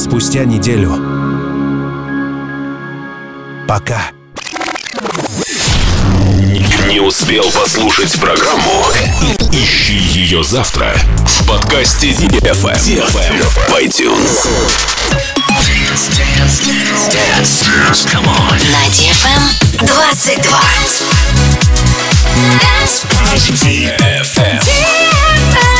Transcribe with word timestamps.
спустя 0.00 0.44
неделю. 0.44 0.92
Пока. 3.68 4.10
Не 6.88 7.00
успел 7.00 7.44
послушать 7.52 8.18
программу? 8.18 8.82
Ищи 9.52 9.98
ее 9.98 10.42
завтра 10.42 10.94
в 11.26 11.46
подкасте 11.46 12.10
DFM 12.12 13.44
в 13.68 13.74
iTunes. 13.78 14.48
Dance, 15.50 16.08
dance, 16.16 16.60
dance, 16.66 17.10
dance. 17.10 18.06
Come 18.06 18.26
on. 18.26 18.56
На 18.70 18.86
DFM 18.88 19.42
22. 19.86 20.58
Dance 22.58 23.04
DFM. 23.50 24.60
DFM. 24.62 25.79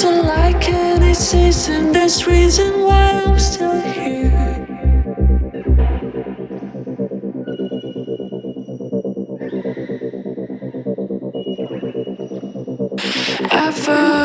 To 0.00 0.22
like 0.22 0.66
any 0.70 1.12
season. 1.12 1.92
This 1.92 2.26
reason 2.26 2.84
why 2.84 3.22
I'm 3.26 3.38
still 3.38 3.78
here. 3.80 4.66
I 13.52 13.70
found 13.72 14.14
uh, 14.14 14.19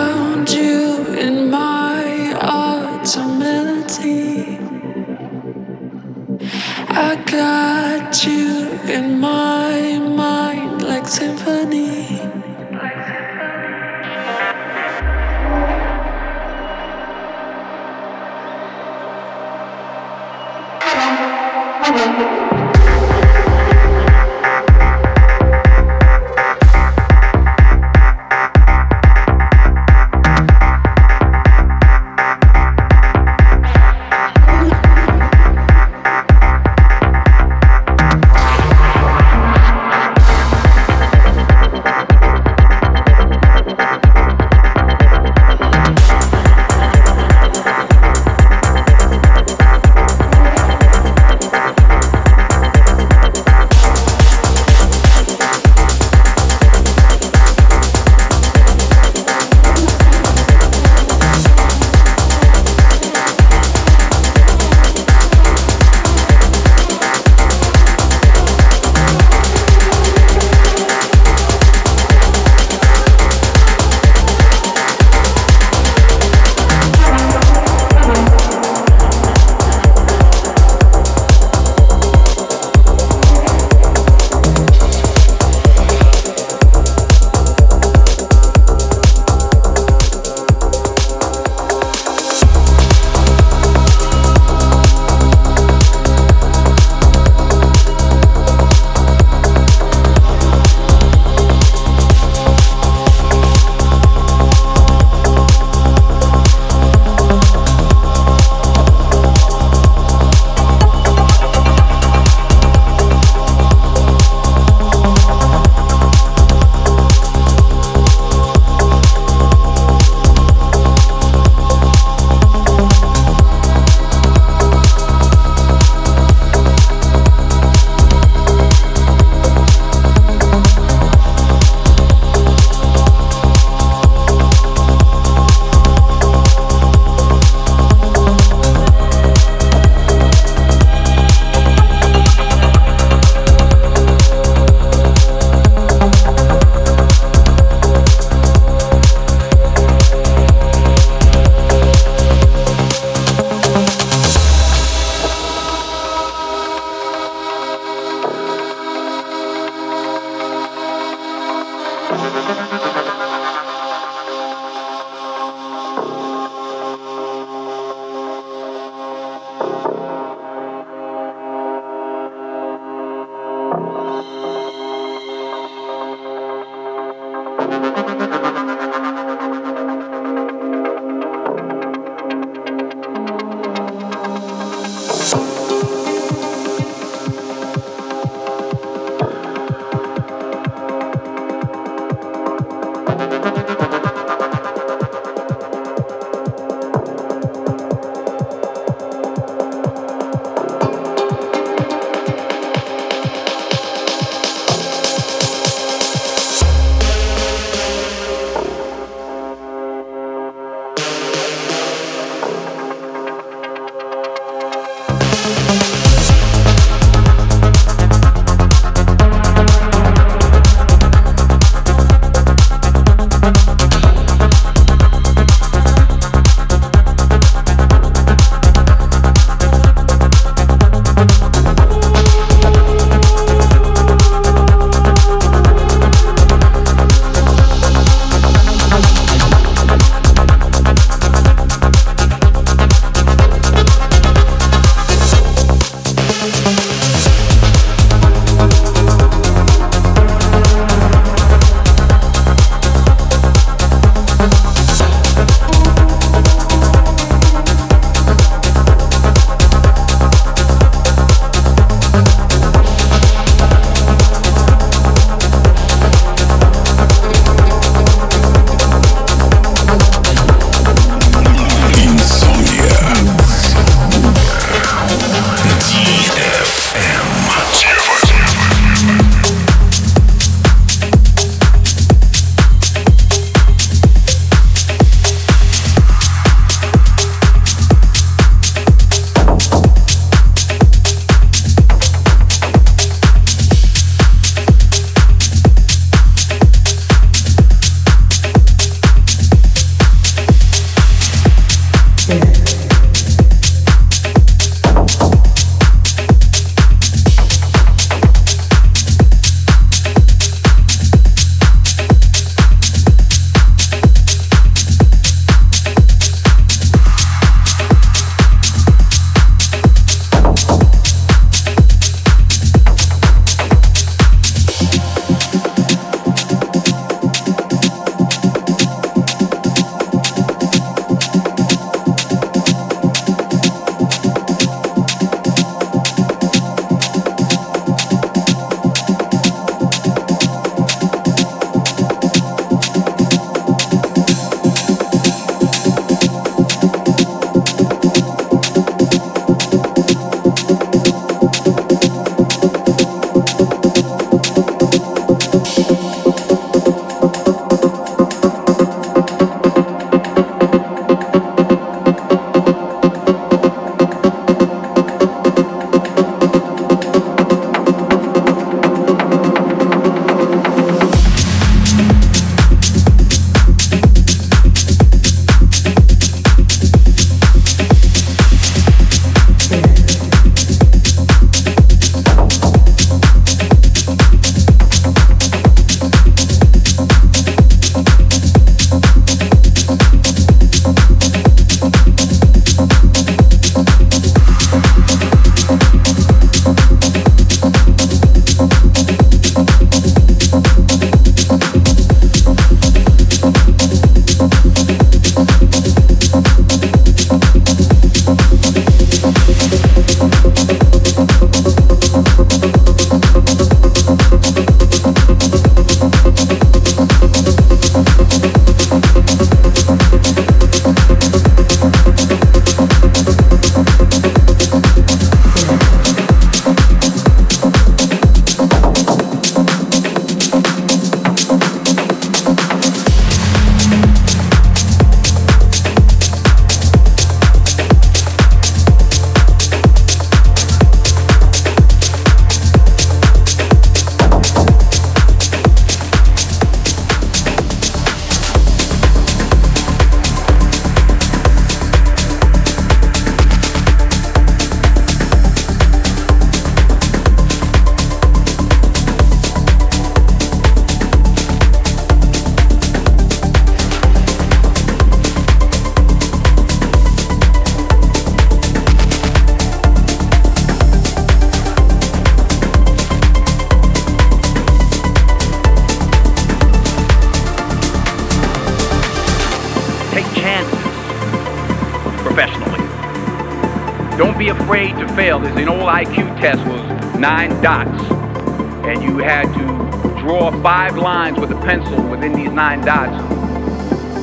nine 492.56 492.80
dots 492.80 493.22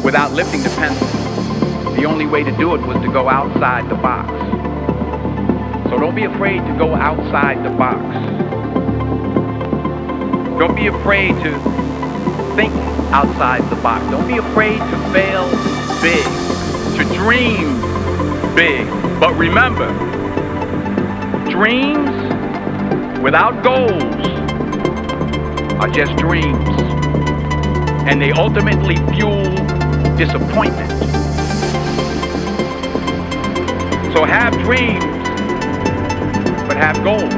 without 0.03 0.33
lifting 0.33 0.63
the 0.63 0.71
pencil. 0.71 1.07
The 1.95 2.07
only 2.07 2.25
way 2.25 2.43
to 2.43 2.51
do 2.57 2.75
it 2.75 2.81
was 2.81 2.97
to 3.03 3.13
go 3.13 3.29
outside 3.29 3.91
the 3.91 3.95
box. 3.95 4.31
So 5.91 5.99
don't 5.99 6.15
be 6.15 6.25
afraid 6.25 6.65
to 6.65 6.75
go 6.79 6.95
outside 6.95 7.63
the 7.63 7.69
box. 7.77 8.01
Don't 10.59 10.75
be 10.75 10.87
afraid 10.87 11.35
to 11.43 11.53
think 12.57 12.73
outside 13.13 13.69
the 13.69 13.77
box. 13.77 14.03
Don't 14.11 14.27
be 14.27 14.39
afraid 14.39 14.79
to 14.79 15.13
fail 15.13 15.51
big, 16.01 16.25
to 16.97 17.05
dream 17.15 17.81
big. 18.57 18.87
But 19.21 19.35
remember, 19.35 19.93
dreams 21.51 22.11
without 23.23 23.63
goals 23.63 24.03
are 25.79 25.91
just 25.91 26.17
dreams. 26.17 26.92
And 28.07 28.21
they 28.21 28.33
ultimately 28.33 28.97
fuel 29.13 29.45
disappointment. 30.17 30.91
So 34.13 34.25
have 34.25 34.53
dreams, 34.65 35.05
but 36.67 36.77
have 36.77 37.03
goals. 37.03 37.33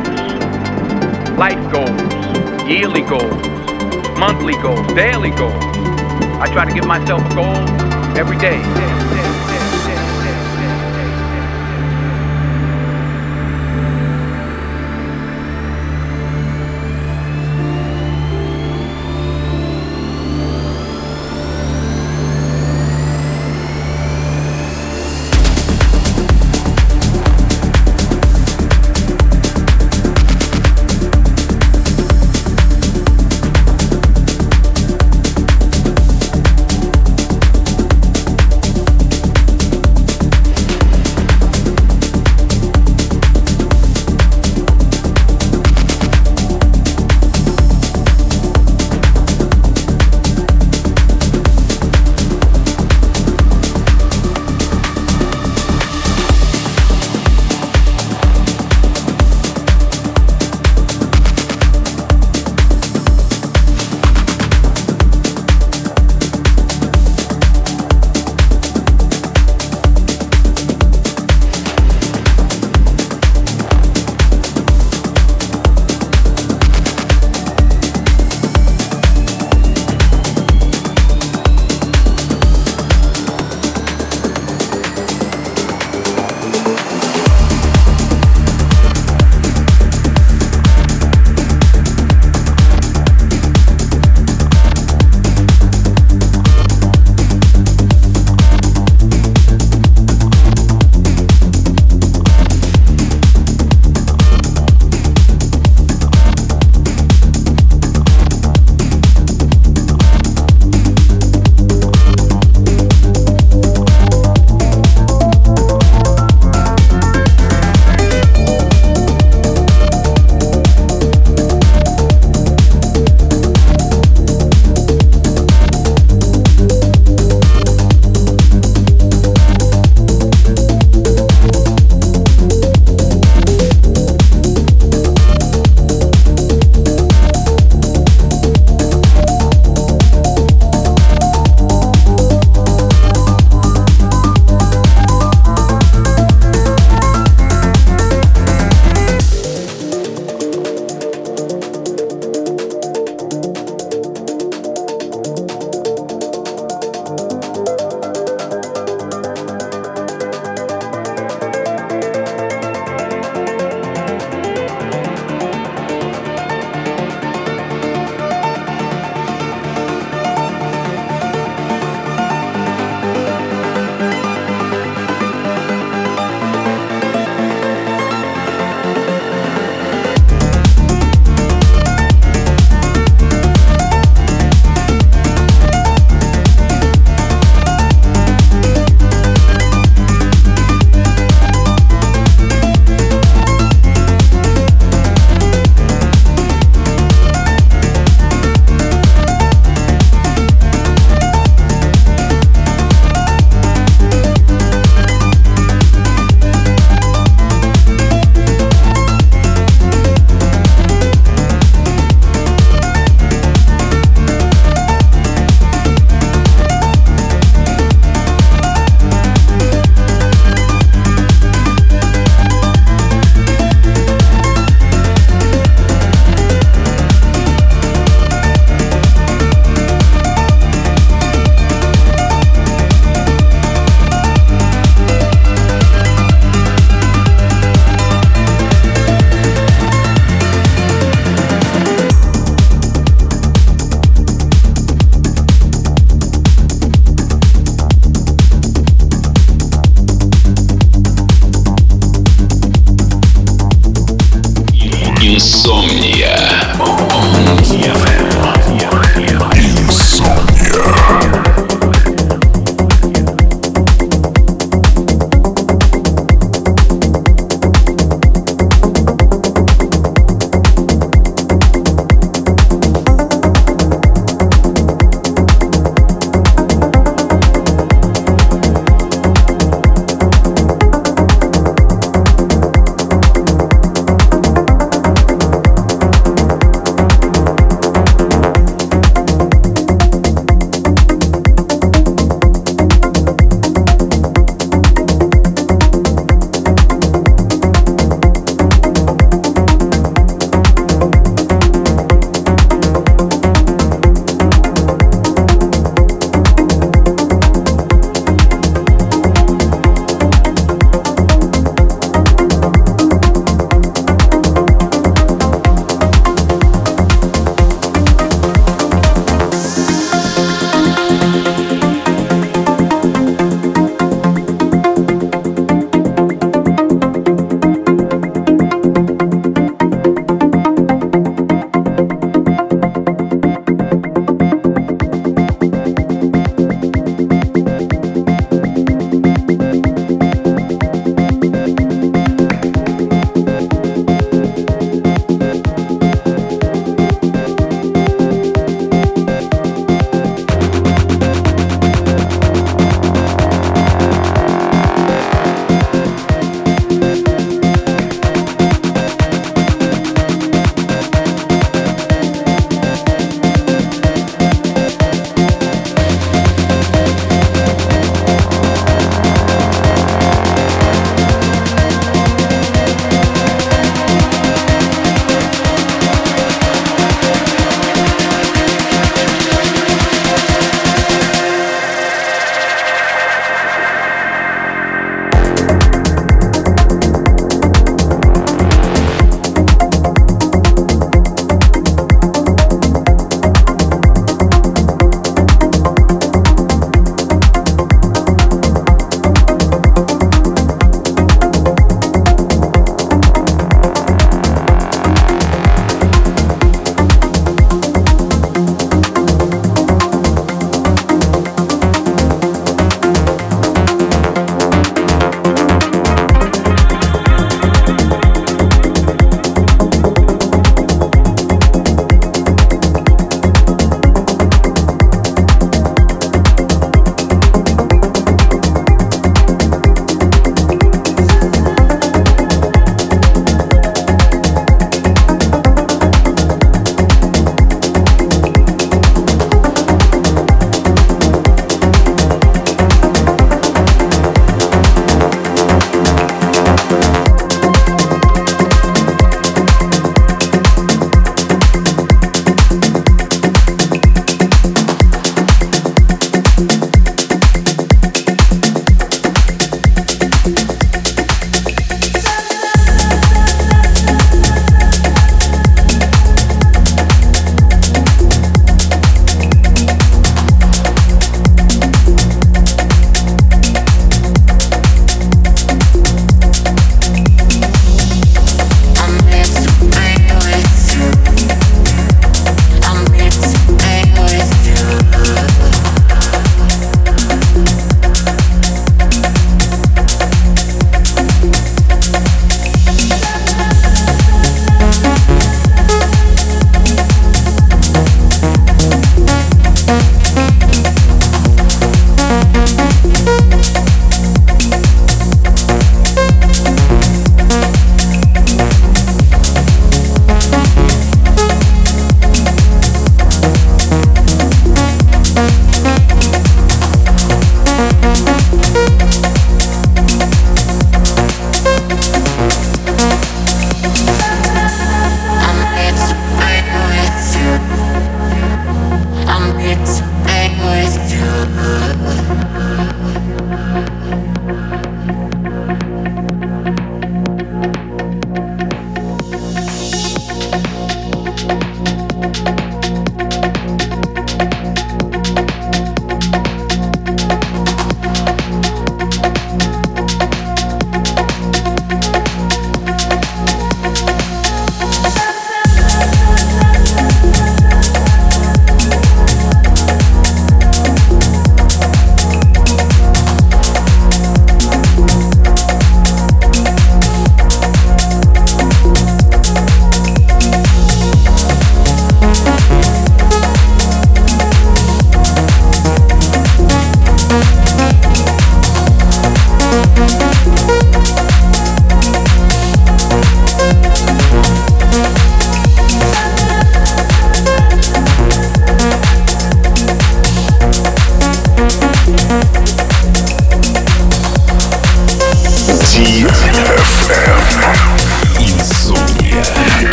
Life 1.39 1.73
goals, 1.73 2.69
yearly 2.69 3.03
goals, 3.03 3.47
monthly 4.19 4.55
goals, 4.55 4.87
daily 4.95 5.31
goals. 5.31 5.55
I 6.41 6.49
try 6.53 6.65
to 6.65 6.75
give 6.75 6.87
myself 6.87 7.23
a 7.31 7.35
goal 7.35 8.19
every 8.19 8.39
day. 8.39 9.14